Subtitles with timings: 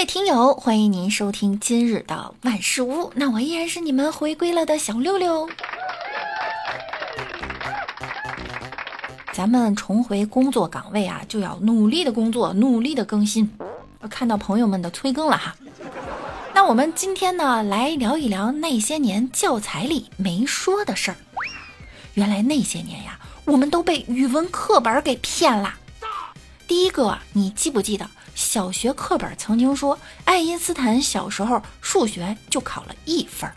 [0.00, 3.12] 位听友，欢迎您收听今日的万事屋。
[3.16, 5.46] 那我依然是你们回归了的小六六。
[9.34, 13.50] 咱们重回工作岗位啊，就要努力的工作，努力的更新。
[14.08, 15.54] 看到朋友们的催更了哈。
[16.54, 21.18] 那我们今天呢，来聊一聊那些年教材里没说的事儿。
[22.14, 25.74] 原来那些年呀，我们都被语文课本给骗了。
[26.66, 28.08] 第一个，你记不记得
[28.40, 33.48] 小学课本曾经说爱因斯坦小时候数学就考了一分？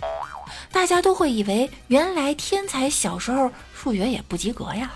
[0.74, 4.92] 大家都会以为原来天才小时候数学也不及格呀。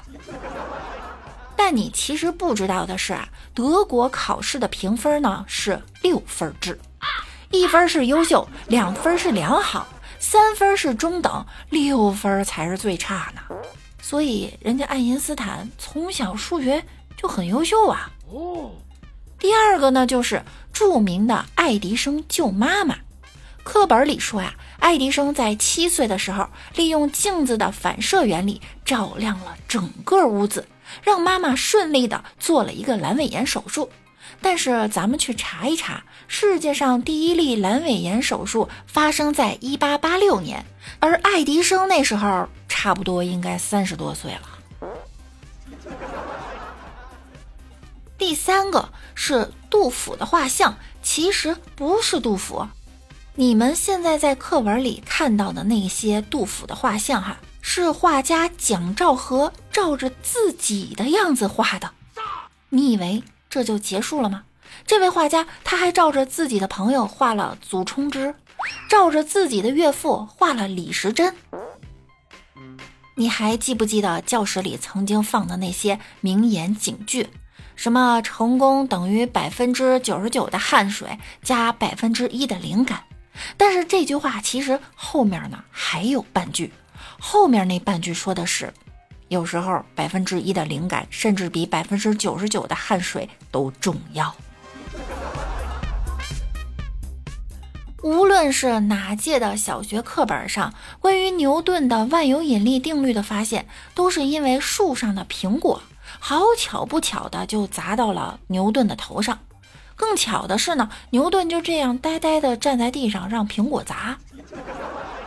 [1.55, 6.77] 但你其实不知道的是啊，德国考试的评分呢是六分制，
[7.49, 9.87] 一分是优秀，两分是良好，
[10.19, 13.41] 三分是中等，六分才是最差呢。
[14.01, 16.83] 所以人家爱因斯坦从小数学
[17.15, 18.11] 就很优秀啊。
[18.29, 18.69] 哦。
[19.39, 22.95] 第二个呢，就是著名的爱迪生救妈妈。
[23.63, 30.67] 课本里说呀，爱迪生在七岁的时候，利用镜子的反射原理照亮了整个屋子。
[31.03, 33.89] 让妈妈顺利的做了一个阑尾炎手术，
[34.41, 40.65] 但是咱们去查一查，世界上第一例阑尾炎手术发生在一八八六年，
[41.01, 44.56] 而爱迪生那时候差不多应该三十多岁了。
[48.17, 52.67] 第三个是杜甫的画像，其实不是杜甫，
[53.35, 57.37] 你们现在在课文里看到的那些杜甫的画像，哈。
[57.69, 61.91] 是画家蒋兆和照着自己的样子画的，
[62.69, 64.43] 你以为这就结束了吗？
[64.85, 68.33] 这位画家他还照着自己的朋友画了祖冲之，
[68.89, 71.35] 照着自己的岳父画了李时珍。
[73.15, 77.27] 你还记不记得教室里曾经放的那些名言警句？
[77.77, 83.03] 什么成功等于百分之九十九的汗水加百分之一的灵感？
[83.55, 86.73] 但是这句话其实后面呢还有半句。
[87.19, 88.73] 后面那半句说的是，
[89.27, 94.35] 有时候百分之一的灵感，甚至比百分之九十九的汗水都重要。
[98.03, 105.81] 无论是哪届的小学课本上，关于牛顿的万有引力定律的发现，都是因为树上的苹果，
[106.19, 109.39] 好巧不巧的就砸到了牛顿的头上。
[109.95, 114.17] 更巧的是呢，牛顿就这样呆呆的站在地上，让苹果砸。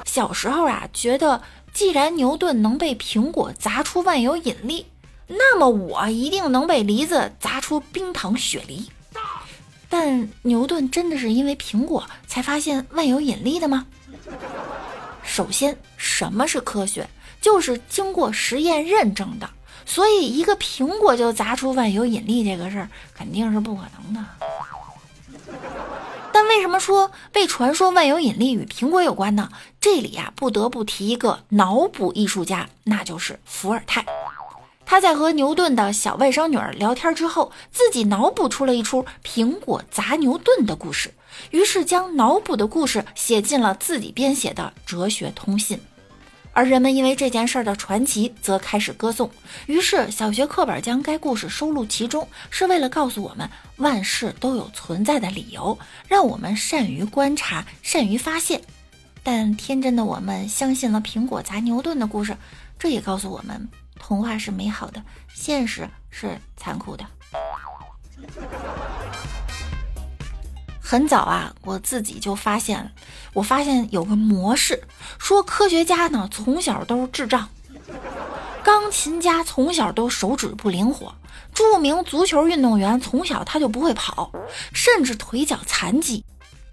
[0.05, 1.43] 小时候啊，觉得。
[1.73, 4.85] 既然牛顿能被苹果砸出万有引力，
[5.29, 8.91] 那么我一定能被梨子砸出冰糖雪梨。
[9.89, 13.87] 但牛顿真的是因为苹果才发现万有引力的吗？
[15.23, 17.09] 首先，什么是科学？
[17.41, 19.49] 就是经过实验认证的。
[19.87, 24.25] 所以，一个苹果就砸出万有引力这个事儿，肯定是不可能的。
[26.33, 29.51] 但为什么说被传说万有引力与苹果有关呢？
[29.81, 34.05] 这里呀，不得不提一个脑补艺术家，那就是伏尔泰。
[34.87, 41.15] 他在和牛顿的小外甥女儿聊天之后，自己脑补出了一出苹果砸牛顿的故事，
[41.51, 45.81] 于是将脑补的故事写进了自己编写的哲学通信。
[46.53, 49.31] 而人们因为这件事儿的传奇，则开始歌颂。
[49.67, 55.79] 于是，小学课本将该故事收录其中，是为了告诉我们万事都有存在的理由，
[56.09, 58.61] 让我们善于观察，善于发现。
[59.23, 62.37] 但天真的我们相信了苹果砸牛顿的故事，
[62.79, 63.69] 这也告诉我们，
[63.99, 67.05] 童话是美好的，现实是残酷的。
[70.83, 72.91] 很早啊，我自己就发现，
[73.33, 74.83] 我发现有个模式，
[75.19, 77.49] 说科学家呢从小都是智障，
[78.63, 81.15] 钢琴家从小都手指不灵活，
[81.55, 84.33] 著名足球运动员从小他就不会跑，
[84.73, 86.25] 甚至腿脚残疾，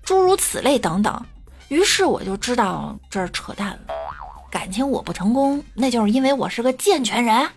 [0.04, 1.26] 诸如此类等等。
[1.68, 3.80] 于是我就知道这是扯淡了，
[4.50, 7.50] 感情我不成功，那就是因为我是个健全人。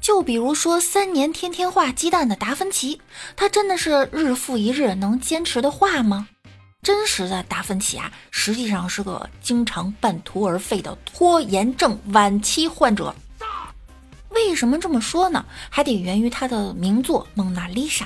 [0.00, 3.02] 就比如说三年天天画鸡蛋的达芬奇，
[3.36, 6.28] 他真的是日复一日能坚持的画吗？
[6.82, 13.14] 真实的达芬奇啊，实际上是个经常半途而废的拖延症晚期患者。
[14.30, 15.44] 为什么这么说呢？
[15.68, 18.04] 还得源于他的名作《蒙娜丽莎》。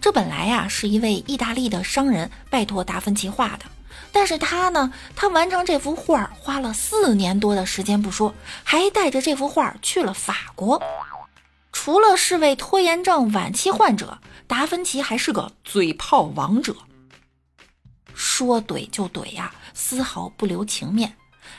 [0.00, 3.66] 这本来呀是一位意大利的商人拜托达芬奇画的，
[4.10, 8.34] 但是他呢，他完成这幅画花了四年多的时间不说，
[8.64, 10.82] 还带着这幅画去了法国。
[11.70, 14.18] 除了是位拖延症晚期患者，
[14.48, 16.74] 达芬奇还是个嘴炮王者，
[18.38, 21.14] 说怼就怼呀，丝毫不留情面。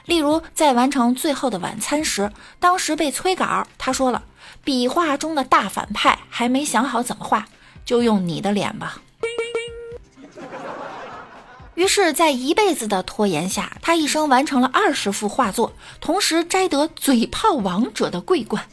[0.06, 4.24] 例如，在完成《最后的晚餐》时，当时被催稿，他说了
[4.64, 7.48] ：“笔画中的大反派还没想好怎么画，
[7.84, 9.02] 就用你的脸吧。”
[11.76, 18.66] 于是，在一辈子的拖延下，他一生完成了二十幅画作，同时摘得嘴炮王者的桂冠。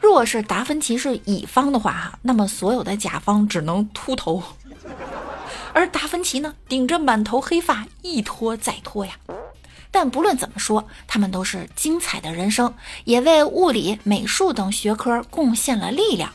[0.00, 4.42] 若是达芬奇是乙方的话，哈，那么所有的甲方只能秃头，
[5.72, 9.12] 而达芬奇呢，顶着满头黑发一拖再拖呀。
[9.90, 12.74] 但不论怎么说，他们都是精彩的人生，
[13.04, 16.32] 也为物理、美术等学科贡献了力量。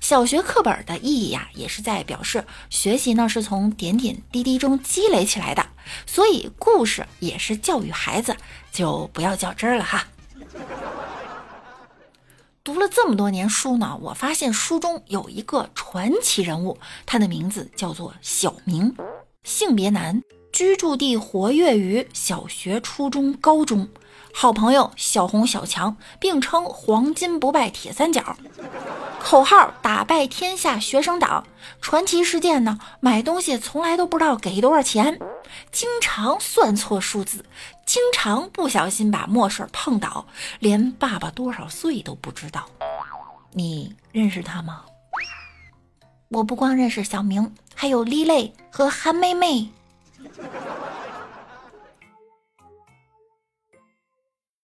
[0.00, 5.66] 小学课本的意义呀，也是在表示学习呢是从点点滴滴中积累起来的，
[6.06, 8.36] 所以故事也是教育孩子，
[8.72, 10.06] 就不要较真儿了哈。
[12.64, 18.94] 读了这么多年书呢，我发现书中有一个传奇人物，他的名字叫做小明，
[19.42, 20.22] 性别男。
[20.52, 23.88] 居住地活跃于小学、初中、高中，
[24.34, 28.36] 好朋友小红、小强并称“黄金不败铁三角”，
[29.22, 31.46] 口号“打败天下学生党”。
[31.80, 35.18] 传奇事件呢，买东西从来都不知道给多少钱，
[35.70, 37.44] 经常算错数字，
[37.86, 40.26] 经常不小心把墨水碰倒，
[40.58, 42.66] 连爸爸多少岁都不知道。
[43.52, 44.82] 你认识他吗？
[46.30, 49.68] 我不光认识小明，还有丽蕾和韩妹妹。